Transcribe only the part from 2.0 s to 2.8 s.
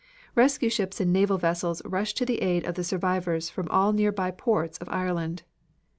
to the aid of